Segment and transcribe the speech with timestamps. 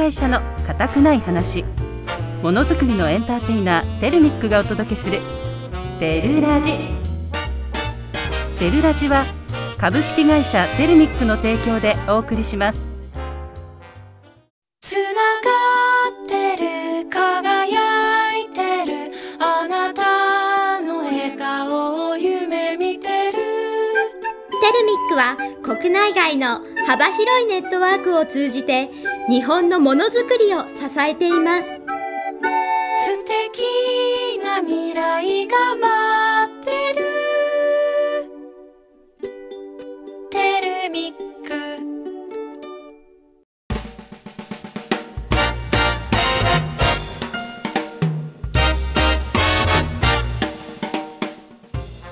[0.00, 1.62] 会社の固くない話。
[2.42, 5.20] ものづくりのエンターテイナーテルミックがお届けする。
[5.98, 6.72] テルラジ。
[8.58, 9.26] テルラジは
[9.76, 12.78] 株式会社テルミックの提供でお送りします。
[14.80, 15.52] つなが
[16.24, 19.12] ってる輝いてる。
[19.38, 23.32] あなたの笑顔を夢見てる。
[23.32, 23.38] テ
[24.78, 28.88] ルミックは国内外の幅広いネットワークを通じて
[29.28, 31.80] 日本のものづくりを支えています。
[33.04, 37.04] 素敵な未来が待ってる。
[40.30, 41.20] テルミック。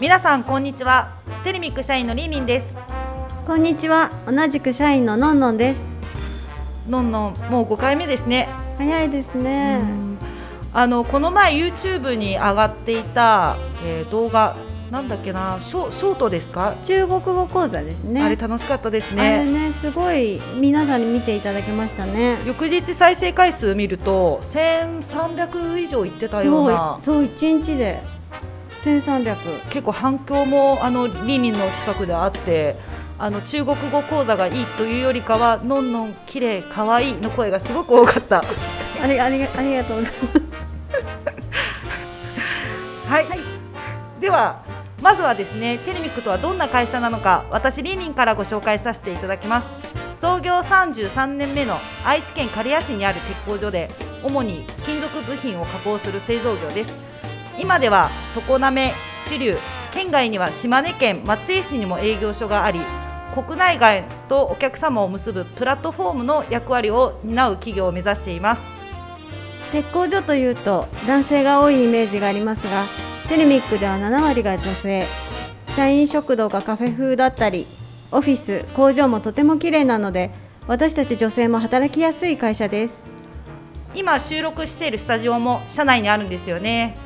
[0.00, 1.12] 皆さんこんにちは。
[1.43, 2.77] テレミック社員のりんりんです。
[3.47, 4.11] こんにちは。
[4.27, 5.97] 同じく社員ののんのんです
[6.89, 8.48] のんのんもう5回目ですね。
[8.78, 9.81] 早いですね。
[10.72, 14.56] あのこの前 YouTube に上がっていた、えー動画
[14.91, 18.22] なんだっけなショショートですか、中国語講座ですね。
[18.22, 22.39] あれ楽しかったですあれねねすごい皆さんに見ていただけましたね。
[22.47, 26.97] 翌日再生回数見ると1300以上いってたような。
[27.00, 28.03] そうそう一日で
[28.83, 32.77] 1300結構反響もあのりんりんの近くであって
[33.20, 38.44] あの中国語講座がいいというよりかはのんのん綺麗可愛いの声がすごく多かった。
[39.02, 40.19] ありありありがとうございま
[43.06, 43.10] す。
[43.10, 43.27] はい、
[44.20, 44.62] では
[45.00, 49.69] まずはですねテレミックとはどんな会社なのか私リーニンからご紹介させていただきます。
[50.14, 53.91] 創業33年目の愛知県刈谷市にある鉄工所で
[54.22, 56.91] 主に金属部品を加工する製造業です。
[57.59, 58.10] 今では
[58.47, 58.93] 常滑、
[59.25, 59.59] 知立
[59.98, 62.81] 県外には島根県松江市にも営業所があり
[63.34, 68.62] 国内外とお客様を結ぶプラットフォームの役割を担う企業を目指しています。
[69.72, 72.84] 鉄工所というと男性が多いイメージがありますが
[73.28, 75.04] テレミックでは7割が女性。
[75.75, 77.66] 社員食堂がカフェ風だったり
[78.12, 80.31] オフィス工場もとても綺麗なので
[80.69, 82.94] 私たち女性も働きやすい会社です。
[83.97, 86.97] 今収録しているスタジオも社内にあるんですよね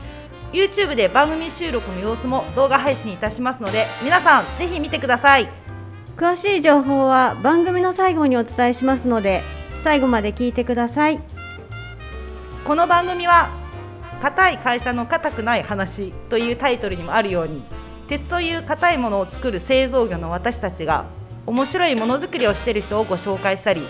[0.52, 5.48] YouTube で番組収録の様子も動画配信いたしますので皆さんぜひ見てください。
[6.16, 9.42] 詳しい情報は番組の最後にお伝えしますので
[9.82, 11.20] 最後まで聞いてください。
[12.66, 13.50] この番組は
[14.20, 17.62] 硬い会社の硬くない話というタイトルにもあるように
[18.06, 21.06] 鉄という硬いものを作る製造業の私たちが
[21.46, 23.86] 面白いものづくりをしている人をご紹介したり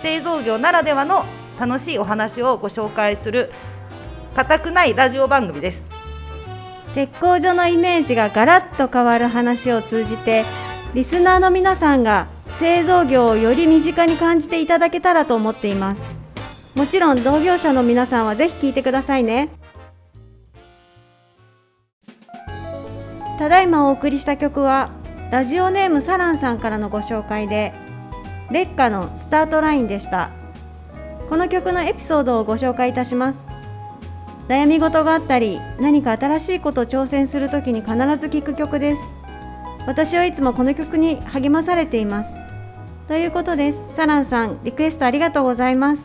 [0.00, 1.24] 製造業ならではの
[1.58, 3.52] 楽しいお話をご紹介する
[4.34, 5.86] 硬くないラジオ番組です。
[6.94, 10.44] 鉄工所のイメージがガラッと変わる話を通じて
[10.94, 12.26] リスナーの皆さんが
[12.58, 16.00] 製造業をより身近に感じていただけたらと思っています。
[16.74, 19.50] もちろん同業者の皆さんはぜひ聞いてくださいね。
[23.38, 24.90] ただいまお送りした曲は
[25.30, 27.72] ラジオネームサランさんからのご紹介で
[28.50, 30.30] 劣化のスタートラインでした。
[31.28, 33.51] この曲のエピソードをご紹介いたします。
[34.48, 39.02] 悩み事があったり何か新しいことを挑戦するときに必ず聴く曲です。
[39.86, 42.30] 私はいつもこの曲に励まされています。
[43.08, 43.78] ということです。
[43.94, 46.02] サランさんリクエストありがとうございます。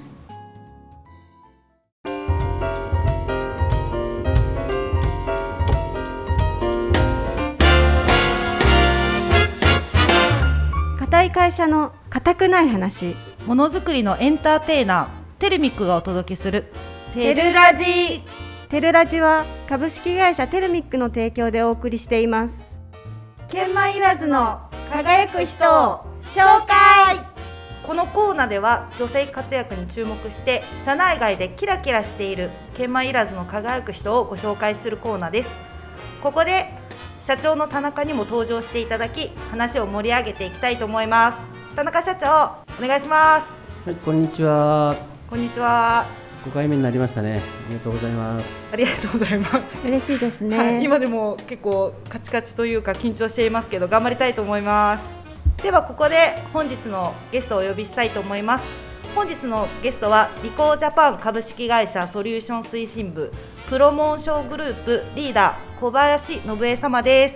[10.99, 13.15] 固い会社の固くない話。
[13.45, 16.65] ものづくりのエンターテイナーテルミックがお届けする
[17.17, 18.21] テルラジ。
[18.69, 22.53] テルラジは株式会社テルミックの提供でお送りしています。
[23.47, 24.61] 研磨いらずの
[24.91, 27.19] 輝く人を紹介。
[27.81, 35.49] このコーナーでは女性活躍に注目して社内外でキラキラしている研磨いらずの輝く人をご紹介するコーナーです。
[36.21, 36.69] ここで
[37.23, 41.39] 社長の田中にも登場していただき話を盛り上げていきたいと思います。
[41.75, 43.47] 田中社長お願いします。
[43.87, 44.95] はい、こんにちは。
[45.27, 47.41] こんにちは5回目になりましたね。
[47.67, 48.49] ありがとうございます。
[48.71, 49.81] ありがとうございます。
[49.85, 55.63] 嬉しいですね、はい、今でも結構カチカチというか緊張していますけど頑張りたいと思います。
[55.63, 58.63] ではここで本日のゲストをお呼びしたいと思います。
[59.15, 63.31] 本日のゲストはリコージャパン株式会社ソリューション推進部
[63.67, 67.35] プロモーショングループリーダー小林信江様です。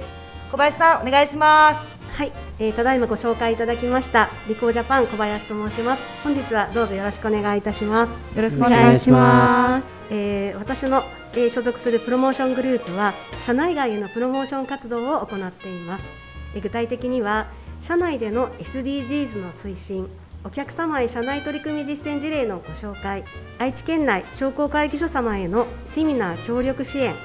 [0.51, 1.79] 小林さんお願いします。
[2.15, 6.03] はい、えー、ただいまご紹介いただきましたリコージャパン小林と申します。
[6.23, 8.37] 本日はどうぞよろしくお願いいたします。
[8.37, 9.87] よろしくお願いします。
[10.11, 11.01] えー、私の、
[11.33, 13.15] えー、所属するプロモーショングループは
[13.47, 16.05] 社内外へのプロモーション活動を行っています、
[16.53, 17.47] えー具体的には
[17.81, 20.07] 社内での SDGs の推進
[20.43, 23.23] お客様へ社内取り組み実践事例のご紹介
[23.57, 27.15] 愛知県内商工会議所様へのセミナー協力支援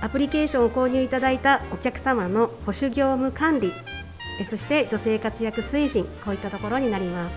[0.00, 3.97] アプリケーションを購入いただいたお客様の保守業務管理え
[4.44, 7.36] そして女性活躍推進こういったところになります。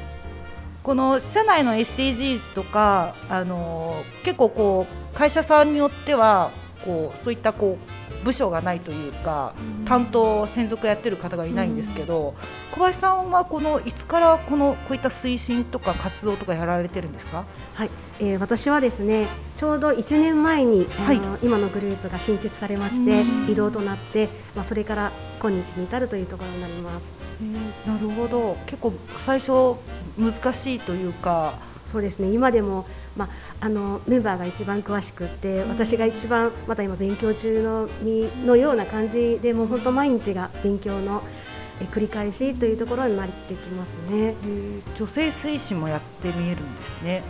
[0.84, 6.52] この社内の SDGs とかあの結構こう会社さんによっては
[6.84, 7.91] こうそういったこう
[8.24, 9.54] 部署がないというか、
[9.86, 12.36] 担当専属やってる方がいないんですけど、
[12.72, 17.46] 小林さんはこのいつからこのこういった推進とか活動とかやられてるんですか？
[17.76, 17.90] はい、
[18.20, 19.28] えー私はですね
[19.58, 21.40] ちょうど1年前に、あのはい。
[21.44, 27.04] 今のグループが新設されまして移動となって、まあ、それから今日に至るというところになります。
[27.88, 28.56] なるほど。
[28.68, 29.76] 結構最初
[30.18, 31.54] 難しいというか
[31.92, 32.32] そうですね。
[32.32, 32.86] 今でも、
[33.18, 33.30] まあ、
[33.66, 41.22] あのメンバーが一番詳しくって私が一番まだ今勉強中の身のような感じでもう本当毎日が勉強の
[41.82, 44.36] え繰り返しというところになってきますね。
[44.96, 47.24] 女性推進もやってみえるんですね。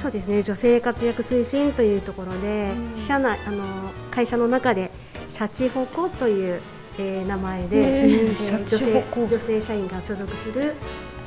[0.00, 0.42] そうですね。
[0.42, 3.64] 女性活躍推進というところで、社内あの
[4.10, 4.90] 会社の中で
[5.28, 6.60] シャチホコという、
[6.98, 10.74] えー名前で、えー女性女性社員が所属する、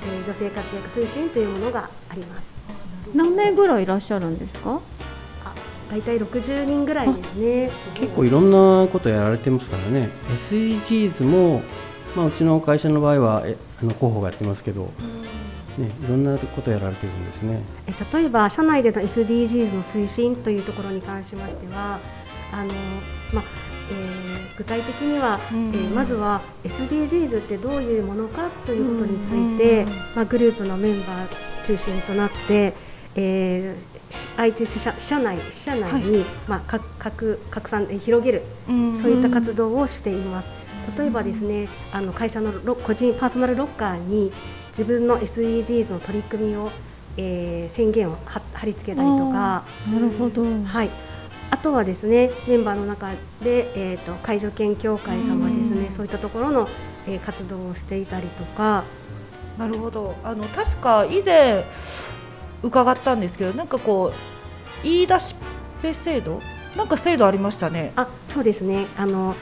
[0.06, 2.53] えー女性活躍推進というものがあります。
[3.14, 4.80] 何名ぐらいいらっしゃるんですか？
[5.46, 5.54] あ
[5.92, 7.72] 大体60人ぐらいですね。
[7.96, 10.10] 結構いろんなことやられてますからね。
[10.50, 11.62] SDGs も、
[12.16, 14.92] まあ、うちの会社の場合はえあの広報がやってますけど、
[15.78, 17.62] ね、いろんなことやられてるんですね。
[17.88, 22.00] え例えば社内での SDGs の推進というところに関しましては
[22.52, 22.74] あの、
[23.34, 23.44] まあ
[23.92, 32.74] えー具体的には、えーまずは SDGs ってどういうものかということについて、まあ、グループのメンバー中心となって、
[33.16, 38.44] えーし愛知支社社内支社内に、まあ、か拡拡散えー広げる
[38.96, 40.50] そういった活動をしています。
[40.98, 44.32] 例えばですね、あの会社のロ個人パーソナルロッカーに
[44.72, 46.72] 自分の SDGs の取り組みを、
[47.18, 50.44] えー宣言をは貼り付けたりとか、なるほど。
[50.66, 50.90] はい。
[51.52, 53.12] あとはですね、メンバーの中
[53.42, 56.68] で、えー、と介助犬協会様ですね、そういったところの、
[57.08, 58.84] えー活動をしていたりとか、
[59.58, 61.64] なるほどあの確か以前
[62.64, 66.40] 伺ったんですけどなんかこう言い出しっぺ制度？
[66.76, 67.92] なんか制度ありましたね。
[67.96, 69.36] あそうですね、あの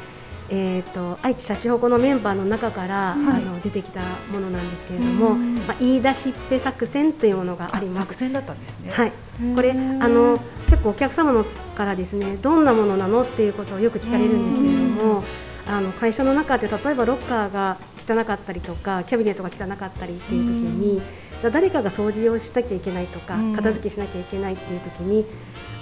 [0.50, 4.02] えー、と愛知シャチホコのメンバーの中から、あの出てきた
[4.34, 8.00] ものなんですけれども、まあ、言い出しっぺ作戦というものがあります。
[8.02, 8.14] 作。
[8.16, 8.92] 戦だったんですね。
[8.92, 9.12] はい、
[9.56, 10.40] これあの
[10.70, 11.46] 結構お客様の
[11.76, 15.24] からですねどんなものなのっていうことをよく聞かれるんですけれども
[15.68, 21.02] あの会社の中で例えばロッカーが汚かったりとかキャビネットが汚かったりっていう時に
[21.42, 23.56] じゃあ誰かが掃除をしなきゃいけないとかうん。
[23.56, 25.26] 片付けしなきゃいけないっていう時に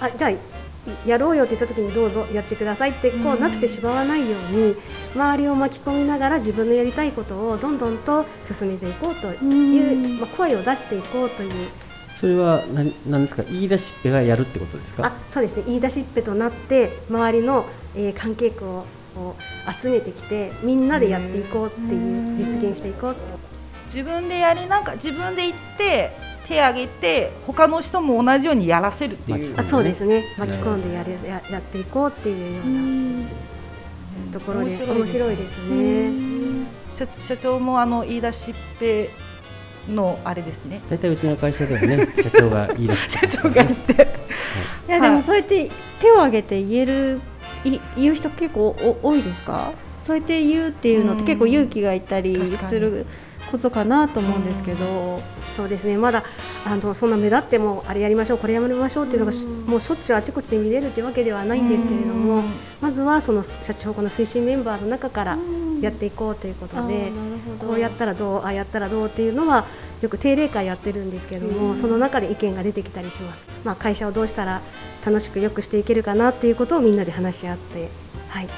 [0.00, 0.30] あじゃあ
[1.06, 4.74] やろうよって言った時にどうぞやってくださいってこうなってしまわないように
[5.14, 11.50] 周りを巻き込みながら自分のやりたいことをどんどんと進めていこうという、まあ、声を出していこうという。
[12.18, 13.42] それは何何ですか？
[13.44, 15.06] 言い出しっぺがやるってことですか？
[15.06, 15.64] あそうですね。
[15.66, 18.84] 言い出しっぺとなって周りの、えー関係区を
[19.80, 23.16] 集めてきてみんなでやっていこうっていう実現していこう
[23.92, 26.10] 自分でやりなんか自分で行って
[26.46, 29.54] 手挙げて他の人も同じようにやらせるっていう。
[29.58, 30.24] あそうですね。
[30.38, 34.94] 巻き込んでやれややっていこうっていうようなところで面白いですね。
[34.94, 36.10] 面白いですね。
[36.90, 39.10] 社社長もあの言い出しっぺ
[39.88, 40.80] のあれですね。
[40.90, 44.08] 大体うちの会社ではね 社長が言い出し社長が言って。
[44.88, 44.90] い。
[44.90, 45.70] やでもそうやって
[46.00, 47.20] 手を挙げて言える
[47.64, 49.72] い言う人結構お多いですか？
[50.02, 52.68] そうやって言うっていうのってうん結構勇気がいたり確かに。
[52.70, 53.06] する
[53.50, 55.20] ことかなと思うんですけど、
[55.56, 55.96] そうですね。
[55.98, 56.24] まだ
[56.64, 62.42] あのそんな目立ってもあれやりましょうこれやりましょうっていうのがしもうしょっちゅうあちこちで見れるってわけではないんですけれども
[62.80, 65.38] まずはその社長この推進メンバーの中から
[65.80, 67.10] やっていこうということで
[67.58, 69.66] こうやったらどうああやったらどうっていうのは
[70.02, 74.60] よく定例会やってるんですけどもその中で意見が出てきたりします、まあ、会社をどうしたら
[75.04, 77.88] 楽しく良くしていけるかなっていうことをみんなで話し合って、
[78.28, 78.48] はい、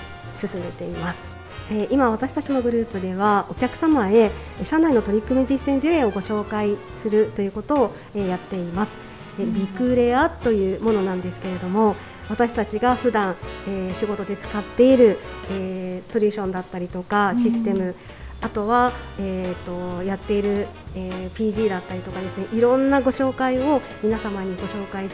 [0.41, 1.32] 進めています。
[1.71, 4.31] えー今私たちのグループではお客様へ
[4.62, 8.92] 社内の取り組み実践事例をご紹介するということを、えーやっています。
[9.38, 11.97] えービクレアというものなんですけれども
[12.28, 13.37] 私たちが普段、
[13.69, 15.19] えー仕事で使っている、
[15.50, 17.95] えーソリューションだったりとかシステム、
[18.43, 25.11] あとは、えー、とやっている、えー PG だったりとかですねいろんなご紹介を皆様にご紹介、えー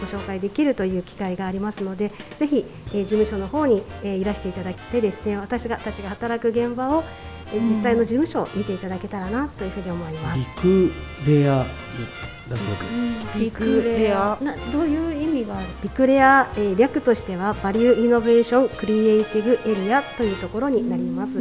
[0.00, 7.04] ご紹介できるという機会がありますのでぜひ、えー事務所の方に、えーいらしていただいてですね私がたちが働く現場を、
[7.52, 10.40] えー実際の事務所を見ていただけたらなというふうに思います。
[12.54, 14.38] ビクレアだそうですビクレア。
[14.42, 21.34] などういう意味があるビクレア、えー略としてはバリューイノベーションクリエイティブエリアというところになります。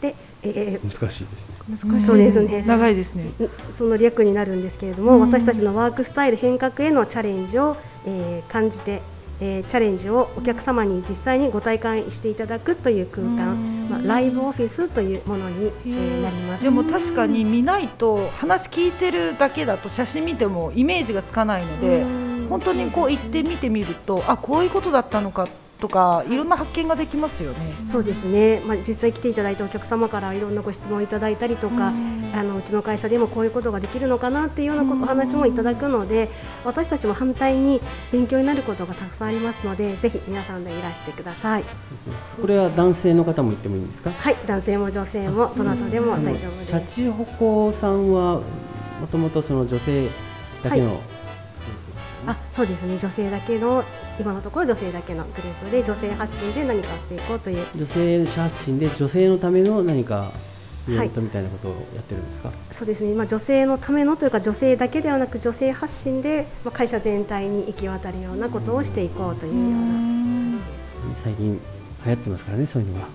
[0.00, 1.30] でえー難しいで
[1.78, 1.88] すね。
[1.90, 2.06] 難しい。
[2.06, 2.64] そうですね。
[2.66, 3.30] 長いですね。
[3.70, 9.00] その略になるんですけれども、私たちのワークスタイル変革へのチャレンジを、えー感じて、
[9.40, 13.54] えーチャレンジをお客様に実際にご体感していただくという空間、
[13.92, 16.62] まあ、ライブオフィスというものに、えーなります。
[16.62, 22.04] でも確かに見ないと話聞いてるだけだと写真見てもイメージがつかないので
[22.48, 25.48] 本当にこう行ってみてみるとあこういうことだったのか
[25.82, 27.74] とかいろんな発見ができますよね。
[27.86, 31.92] そうですね、まあ、実際来ていただいたお客様からいろんなご質問をいただいたりとか、
[32.32, 36.28] あのうちの会社でもこういうことができるのかなっていうようなことお話もいただくので、
[36.64, 37.80] 私たちも反対に
[38.12, 41.64] 勉強になることがたくさんありますので、ぜひ皆さんでいらしてください。
[42.40, 44.10] これは男性の方も行ってもいいんですか？
[44.12, 46.66] はい、男性も女性もどなたでも大丈夫です。
[46.66, 48.40] シャチホコさんは
[49.00, 50.08] もともとその女性
[50.62, 51.00] だけの、
[52.26, 52.98] あ、そうですね。
[52.98, 53.84] 女性だけの
[54.18, 57.66] 今のところ女性だけのグループで女性発信で何かをしていこうという。
[57.74, 60.30] 女性発信で女性のための何か
[60.88, 69.70] イベントみたいなことをやってるんですか、そうですね、まあ、女性のためのというか女性だけではなく女性発信で、まあ、会社全体に行き渡るようなことをしていこうというよう
[70.56, 70.58] な、
[71.22, 71.52] 最近
[72.04, 73.08] 流行ってますからねそういうのは。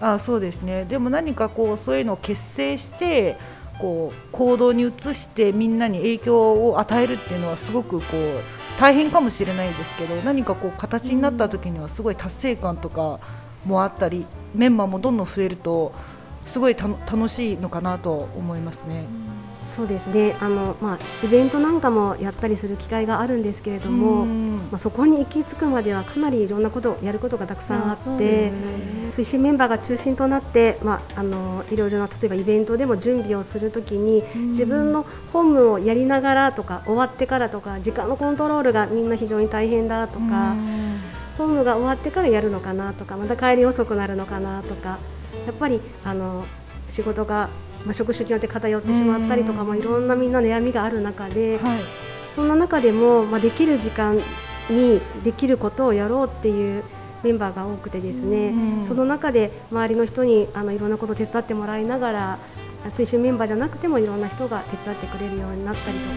[0.00, 0.84] あそうですね。
[0.84, 3.38] でも何かこうそういうのを結成して
[3.78, 13.20] こう行動に移してみんなに影響を与えるっていうのはすごくこう大変かもしれないですけど何かこう形になった時にはすごい達成感とか
[13.64, 15.92] もあったりメンバーもどんどん増えると
[16.46, 19.06] すごい楽しいのかなと思いますね。
[19.64, 20.36] そうですね。
[20.40, 24.54] あの、まあ、イベントなんかもやったりする機会があるんですけれども、うん。
[24.70, 28.52] まあ、そこに行き着くまではかなりいろんなことをやることがたくさんあってあそうで
[29.12, 40.54] 推進メンバーが中心となって、まあ、あのいろいろな例えばイベントでも準備をするときに自分の本務をやりながらとか終わってからとか時間のコントロールがみんな非常に大変だとか。
[41.36, 44.98] ホームが終わってからやるのかなとかまた帰り遅くなるのかなとか
[45.46, 46.44] やっぱりあの
[46.92, 47.48] 仕事が、
[47.84, 51.78] まあ、職種によって偏ってしまったりとかもいろんなみんな悩みがある中で、はい。
[52.34, 54.18] そんな中でも、まあ、できる時間
[54.68, 56.82] にできることをやろうっていう
[57.22, 62.38] メンバーが多くてですね、うんその中で周りの人にあのいろんなことを手伝ってもらいながら
[62.90, 66.14] 推進メンバーじゃなくてもいろんな人が手伝ってくれるようになったりとか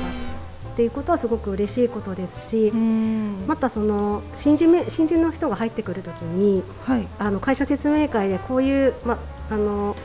[0.73, 3.45] っていうことはすごく嬉しいことですし、うん。
[3.47, 7.07] またその新人め新人の人が入ってくるときにはい。
[7.19, 9.17] あの会社説明会でこういう、ま、
[9.49, 9.95] あの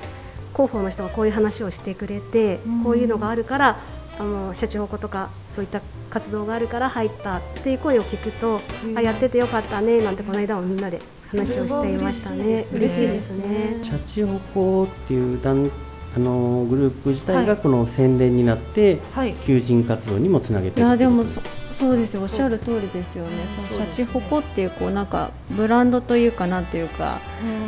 [0.53, 2.85] 広報の人がこういう話をしてくれて、うん。
[2.85, 3.77] こういうのがあるから
[4.19, 5.81] あの社長補とかそういった
[6.11, 8.99] 活動があるから入ったっていう声を聞くと、うん。
[8.99, 12.67] あやっててよかったねなんてこの間もみんなで話をしていましたね。
[12.73, 12.73] 嬉しいです。
[12.73, 12.79] ね。
[12.79, 13.79] 嬉しいですね。
[13.83, 15.71] シャチホコっていう団
[16.15, 17.47] あのグループ自体はい。
[17.47, 19.33] がこの宣伝になって、はい。
[19.47, 21.41] 求人活動にもつなげていやでもそ
[21.73, 22.23] そうですよ。
[22.23, 23.31] おっしゃる通りですよね。
[23.57, 23.95] そのそうですね。
[23.95, 27.19] シャチホコっていうこうなんかブランドというかなんていうか、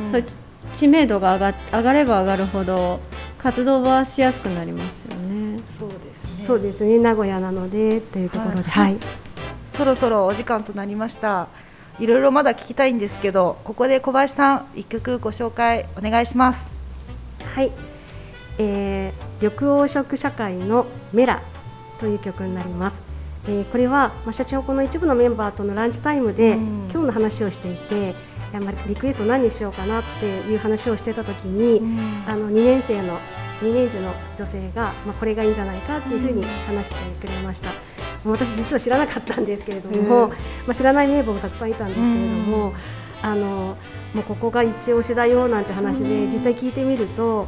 [0.05, 0.13] うん。
[0.13, 0.27] そういう
[0.75, 3.01] 知知名度が上が上がれば上がるほど
[3.39, 5.61] 活動はしやすくなりますよね。
[5.79, 6.47] そうですね。
[6.47, 6.99] そうですね。
[6.99, 8.93] 名古屋なのでというところで、はい。
[8.93, 9.01] はい。
[9.73, 11.49] そろそろお時間となりました。
[11.99, 16.69] いろいろまだ聞きたいんですけどここで小林さん一曲ご紹介お願いします。
[17.55, 17.71] はい、
[18.59, 21.41] えー、緑黄色社会のメラ
[21.99, 23.01] という曲になります。
[23.47, 26.91] えーこれは、まあ、社長この一部のメンバーとのランチタイムで、うん。
[26.91, 28.15] 今日の話をしていて、
[28.87, 31.81] リクエスト何にしようかなっていう話をしてた時に、
[32.27, 33.19] あの2年生の
[33.61, 37.71] 2年次の女性が、まあ、これがいいんじゃないかっていうふうに話してくれました。
[38.25, 40.35] もう私実は知らなかったんですけれども、ま
[40.69, 42.73] あ、知らない名簿もたくさんいたんですけれども、
[43.23, 43.77] あの
[44.15, 47.47] もうここが一押しだよなんて話で実際聞いてみると、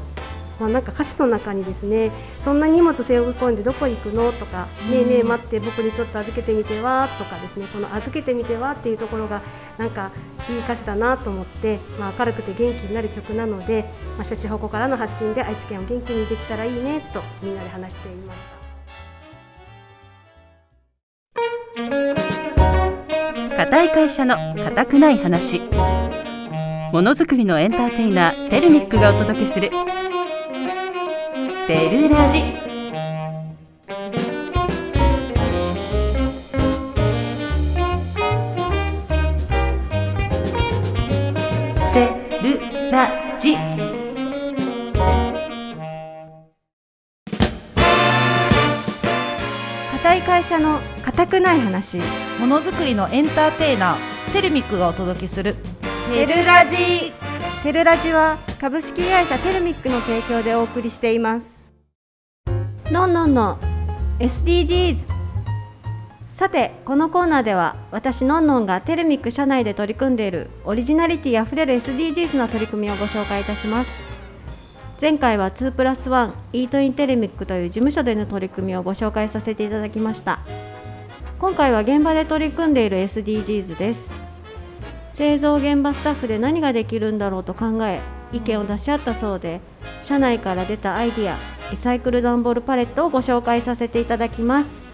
[0.58, 2.10] まあ、なんか歌詞の中にですね
[2.40, 4.32] そんな荷物背負い込んでどこ行くの？
[4.32, 7.08] とか、ねえねえ待って僕にちょっと預けてみては？
[7.18, 8.72] とかですねこの預けてみては？
[8.72, 9.42] っていうところが
[9.76, 10.10] なんか
[10.48, 13.84] いい歌詞だなと思って、まあ、明るくて元気になる曲なので、
[14.16, 18.56] まあ、シャチホコからの発信で愛知県を元気にできたらいいねとみんなで話していました。
[23.56, 25.60] 固い会社の固くない話。
[26.92, 29.70] ものづくりのエンターテイナーテルミックがお届けする
[31.66, 32.38] 「テルラジ」
[41.92, 42.08] テ
[42.40, 43.56] ルラジ。
[49.90, 51.96] 固い会社の固くない話。
[52.38, 54.32] ものづくりのエンターテイナー。
[54.32, 55.56] テルミックがお届けする。
[56.12, 57.12] テルラジ。
[57.64, 61.55] テルラジは株式会社テルミックの提供でお送りしています
[62.92, 63.26] のんの。
[63.26, 63.58] んの
[64.20, 65.08] SDGs
[66.32, 73.90] さてこのコーナーでは私のんのんがテルミック社内で取り組んでいるオリジナリティあふれる SDGs の取り組みをご紹介いたします。
[75.00, 80.38] 前回は2プラス1イートインテレミックという事務所での取り組みをご紹介させていただきました。
[81.40, 84.10] 今回は現場で取り組んでいる SDGs です。
[85.10, 88.00] 製造現場スタッフで何ができるんだろうと考え
[88.32, 89.60] 意見を出し合ったそうで
[90.02, 94.86] 社内から出たアイディアリサイクル段ボールパレットをご紹介させていただきます。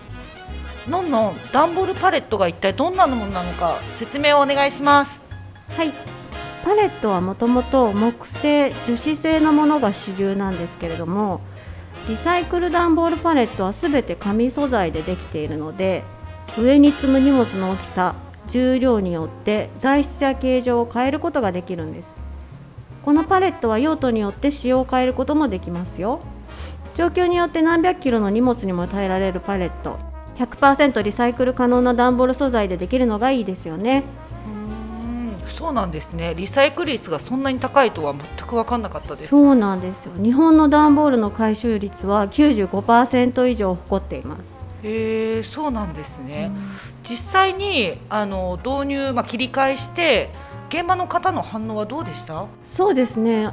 [0.89, 5.21] のんのん段ボールパレットが一体どんなものなのか説明をお願いします。
[5.69, 5.93] はい。
[6.65, 11.41] パレットはもともと木製樹脂製のものが主流なんですけれども
[12.09, 16.05] リサイクル段ボールパレットはすべて紙素材でできているので
[16.57, 18.15] 上に積む荷物の大きさ
[18.47, 22.21] 重量によって材質や形状を変えることができるんです。
[23.05, 26.21] このパレットは用途によって使用を変えることもできますよ
[26.95, 29.99] 状況によって何百キロの荷物にも耐えられるパレット。
[30.39, 34.05] 100%リサイクル可能な段ボール素材でできるのがいいですよね。
[35.47, 36.35] そうなんですね。
[36.35, 39.29] リサイクル率がそんなに高いとは全く分かんなかったです。
[39.29, 40.13] そうなんですよ。
[40.17, 44.61] 日本の段ボールの回収率は95%以上誇っています。
[44.85, 46.63] へえそうなんですね、うん、
[47.05, 50.31] 実際にあの導入、まあ、切り替えして
[50.71, 52.47] 現場の方の反応はどうでした？
[52.67, 53.51] そうですね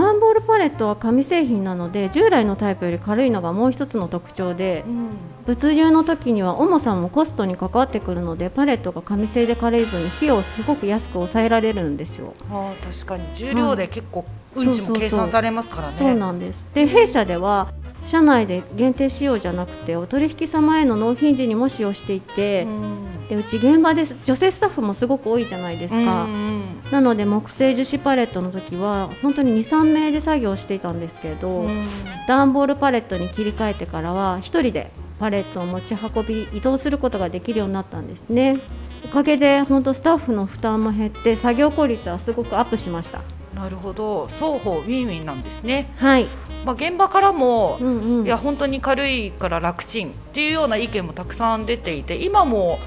[0.00, 5.08] 段ボールパレットは紙製品なので従来のタイプより軽いのがもう一つの特徴で、うん、
[5.46, 12.34] 物流の時には重さもコストに関わってくるのでパレットが紙製で軽い分費用をすごく安く抑えられるんですよ。
[12.50, 13.24] あ確かに。
[13.34, 14.24] 重量で結構
[14.54, 15.94] 運賃も計算されますからね。
[15.94, 16.68] そうなんです。
[16.74, 17.72] で弊社では
[18.04, 31.86] 社内で限定使用じゃなくてお取引様への納品時にも使用していて、うん、でうち現場で女性スタッフもすごく多いじゃないですか、うん、なので木製樹脂パレットの時は本当に23名で作業していたんですけど、うん、
[32.28, 38.60] 段ボールパレットに切り替えてからは1人でパレットを持ち運び移動することができるようになったんですね。
[39.04, 43.20] おかげで本当スタッフの負担も減って作業効率はすごくアップしました。
[43.54, 44.26] なるほど。
[44.26, 45.90] 双方ウィンウィンなんですね。
[45.98, 46.26] はい。
[46.64, 52.78] まあ、現場からも、うんうん、いや本当に軽いから楽ちんっていうような意見もたくさん出ていて今も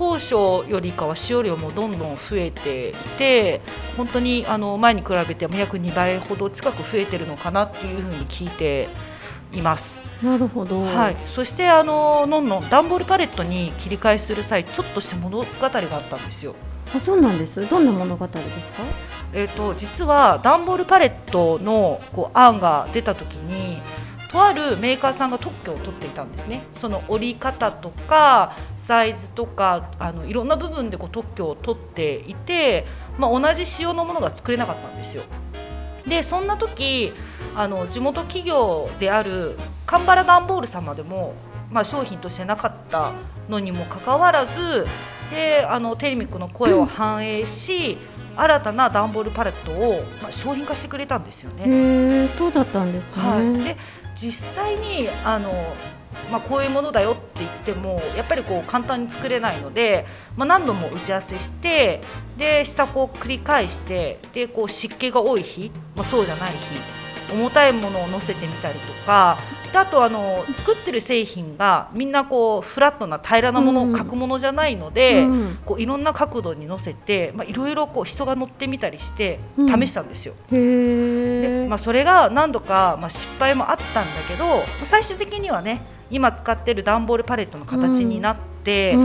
[0.00, 0.34] 当初
[0.66, 3.60] よりかは使用量もどんどん増えていて
[3.98, 8.88] 本当にあの前に比べて約2倍ほど近く増えてるのかなっていうふうに聞いて
[9.52, 10.00] います。
[10.22, 16.54] なるほど、はい、そしてあののんのん段ボールパレットに切り替えする際ちょっとした物語があったんですよ。
[16.94, 18.32] あそうなんですどんな物語で
[18.64, 18.82] すか？
[19.34, 23.82] えーと、実は段ボールパレットのこう案が出た時に
[24.30, 32.86] とあるメーカーさんが特許を取っていたんですねその折り方とかサイズとかあのいろんな部分でこう特許を取っていて、
[33.18, 35.24] まあ、同じ仕様のものが作れなかったんですよ。
[36.06, 37.12] でそんな時
[37.54, 41.34] あの地元企業である蒲原段ボール様でも、
[41.70, 43.12] まあ、商品としてなかった
[43.48, 44.86] のにもかかわらず
[45.30, 47.98] であのテレミックの声を反映し、
[48.36, 52.28] 新たな段ボールパレットを、まあ、商品化してくれたんですよね。
[52.36, 53.76] そうだったんですね、はい、で
[54.20, 55.74] 実際にあの
[56.30, 60.06] まあ、こういうものだよって言ってもやっぱりこう簡単に作れないので、
[60.36, 62.00] まあ、何度も打ち合わせして
[62.36, 66.56] で試作を繰り返してでこう湿気が多い日、まあ、そうじゃない日
[67.30, 69.38] 重たいものを乗せてみたりとか
[69.72, 80.34] であとあの作ってる製品がみんなこうフラットな平らなもの、うん、書くものじゃないので、うん、こういろんな角度に乗せて、まあ、いろいろこう人が乗ってみたりして試したんですよ。
[80.50, 88.96] うん、でまあ、それが何度か、まあ、失敗もあったんだけど最終的にはね今使ってる段ボールパレットの形になって、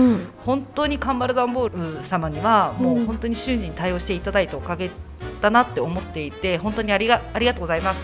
[0.43, 4.89] 本当にカンバル段ボール様にはもう本当に瞬時に対応していただいたおかげ
[5.45, 8.03] だなって思っていて本当にありがありがとうございます。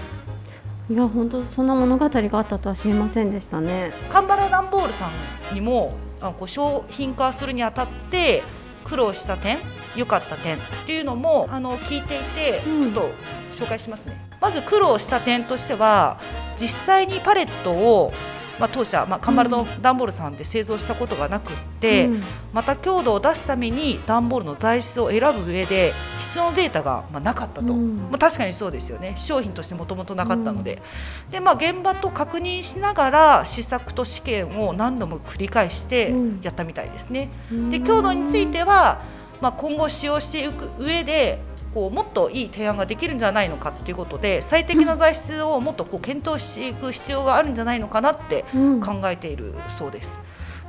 [0.90, 3.94] いや本当そんな物語があったとは知りませんでしたね。
[4.10, 5.10] カンバラ段ボールさ
[5.52, 8.44] んにもあこう商品化するにあたって
[8.84, 9.58] 苦労した点
[9.96, 13.12] 良かった点っていうのもあの聞いていて、ちょっと
[13.52, 14.20] 紹介しますね。
[14.40, 16.20] まず苦労した点としては
[16.58, 18.14] 実際にパレットを
[18.62, 29.16] まあ、当社、まあ、カンバルの段ボールさんで製造したことがなくって、うん、また強度を出すために段ボールの材質を選ぶ上で必要なデータがまあなかったと、うん、まあ、確かにそうですよね。
[29.18, 30.82] 商品としてもともとなかったので。
[31.26, 37.30] うん、でまあ、現場と確認しながら試作と試験を何度も繰り返してやったみたいですね。
[37.72, 39.02] で強度については
[39.42, 41.40] まあ、今後使用していく上で
[41.74, 48.44] こうもっといい提案ができるんじゃないのかということで最適な材質をもっとこう検討していく必要があるんじゃないのかなって
[48.84, 50.20] 考えているそうです。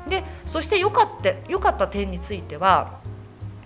[0.08, 3.00] でそして良かった良かった点については、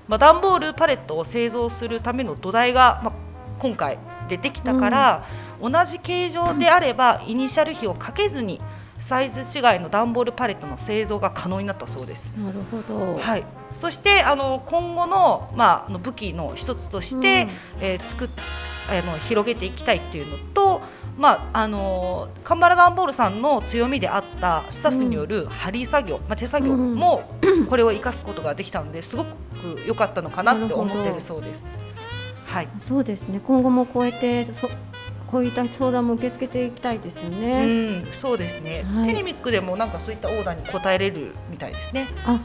[0.07, 3.13] まあ、段ボールパレットを製造するための土台が、まあ、
[3.59, 5.27] 今回でできたから、
[5.61, 8.61] うん、同じ形状であればイニシャル費をかけずに
[8.99, 12.33] サイズ違いの段ボールパレットの製造が可能になったそうです。
[12.37, 13.17] なるほど。
[13.19, 13.45] はい。
[13.73, 18.29] そしてあの今後のまあの武器の一つとして、うん、えー、作っ
[18.89, 20.81] あの広げていきたいっていうのと、
[21.17, 27.29] まああのー、カンバラ段ボールさんの強みであったスタッフによる針作業、まあ、手作業も
[27.69, 29.29] これを生かすことができたのですごく
[29.87, 31.67] 良かったのかなって思ってるそうです。
[32.47, 34.69] はい、そうですね今後もこうやってそ
[35.31, 37.65] こういった相談も受け付けていきたいですよね。
[38.05, 42.09] うん、そうですね、はい、テレミックでもなんかそういったオーダーに応えれるみたいですね。
[42.25, 42.41] あ、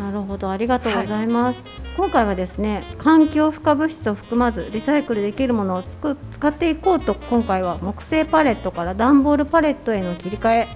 [0.00, 1.62] なるほど、ありがとうございます。
[1.62, 10.68] はい、今回はですね、環境負荷物質を含まずリサイクルできるものをつく使っていこうと今回は木製パレットから段ボールパレットへの切り替え。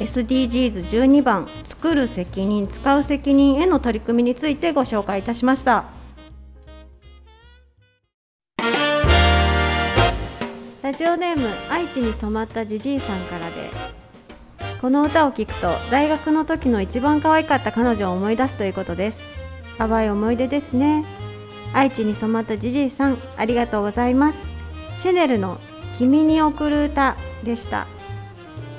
[0.00, 5.99] SDGs12 番作る責任使う責任への取り組みについてご紹介いたしました。
[10.90, 13.70] ラジオネーム愛知に染まったじじいさんからで。
[14.80, 19.20] この歌を聴くと大学の時の一番可愛かった彼女を思い出すということです。
[19.78, 21.04] 淡い思い出ですね。
[21.72, 24.38] 愛知に染まったじじいさんありがとうございます。
[24.96, 25.60] シェネルの
[25.96, 27.86] 君に送る歌でした。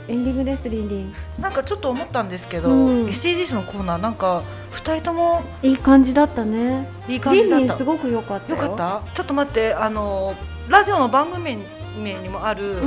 [0.10, 1.16] エンディングですリンリン。
[1.40, 6.90] なんかちょっと思ったんですけど、うん、SDGs のコーナーなんか二人ともいい感じだったね。
[7.08, 7.76] いい感じだった。
[7.76, 8.58] すごく良かったよ。
[8.58, 9.02] かった？
[9.14, 10.36] ちょっと待ってあの
[10.68, 11.60] ラジオの番組
[11.98, 12.82] 名にもある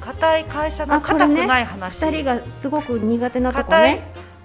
[0.00, 4.02] 硬い会社の硬くない話、二、ね、人がすごく苦手なとこね。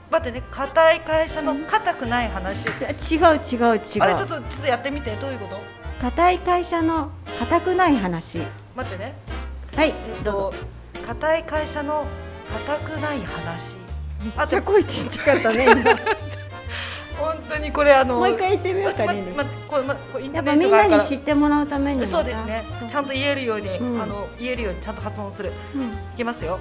[0.09, 2.67] 待ってね硬い会社の硬くない話。
[2.67, 4.01] 違う違う違う。
[4.01, 5.57] あれちょっとちょっとやってみてどういうこと？
[6.01, 8.39] 硬い会社の硬くない話。
[8.75, 9.15] 待ってね。
[9.75, 10.53] はい、えっと
[11.05, 12.05] 硬い会社の
[12.67, 13.75] 硬くない話。
[14.21, 15.67] めっちゃ声ちっちゃかったね
[17.19, 19.21] 本当にこれあのもう一回言ってみようかね。
[19.35, 22.63] ままこれまこれインターネットみんなに知ってもらうためにそうですね。
[22.89, 25.51] ちゃんと言えるように、うん、あの言えるようにちゃんと発音する。
[25.75, 26.59] うん、いきますよ。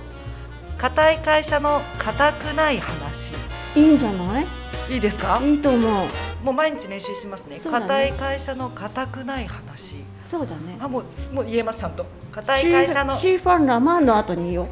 [0.78, 3.32] 硬い会社の硬くない話。
[3.74, 4.46] いいんじゃない？
[4.90, 5.40] いいですか？
[5.42, 6.06] いいと思う。
[6.44, 7.58] もう毎日練習しますね。
[7.58, 9.96] 硬、ね、い会社の硬くない話。
[10.26, 10.76] そうだね。
[10.80, 12.04] あもうもう言えますちゃんと。
[12.32, 13.14] 硬い会社の。
[13.14, 14.68] チーファンラマンの後にいいよ。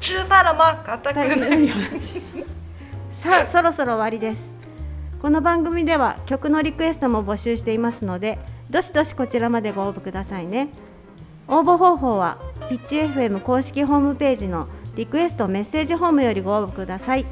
[0.00, 2.22] チーファンラマン硬くない話。
[3.14, 4.53] さあそろそろ終わりです。
[5.24, 10.68] この番組では曲のリクエストも募集していますのでどしどしこちらまでご応募くださいね。
[11.48, 12.36] 応募方法は
[12.68, 17.24] ピッチ FM 公式ホームページのリクエストメッセージホームよりご応募ください。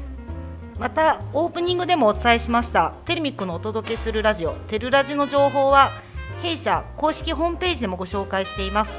[0.79, 5.91] またオープニングでもお伝えしましたテルミックのお届けするラジオテルラジの情報は
[6.41, 8.93] 弊社公式ホームページでもご紹介しています。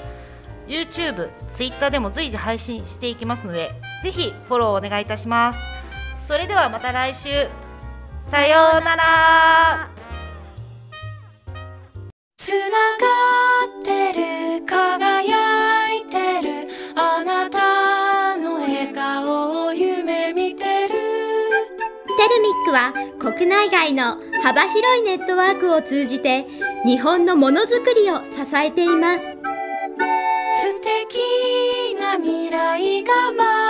[0.69, 3.73] YouTube、Twitter でも随時配信していきますので
[4.05, 5.59] ぜひフォローお願いいたします。
[6.21, 7.64] それではまた来週。
[8.31, 9.89] さようなら。
[12.37, 12.57] つな
[12.99, 13.07] が
[13.81, 16.69] ってる輝いてる。
[16.97, 20.95] あなたの笑顔を夢見てる。
[22.17, 26.47] テルミックは国内外の幅広いネットワークを通じて
[26.85, 29.37] 日本のものづくりを支えています。
[30.63, 33.64] 素敵な未来が待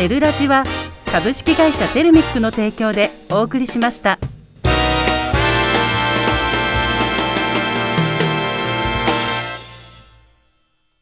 [0.00, 0.64] テルラジは
[1.12, 4.18] 株式会社テルミックの提供でお送りしました。